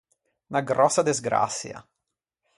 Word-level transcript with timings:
Unna 0.49 0.61
gròssa 0.69 1.03
desgraçia. 1.09 1.77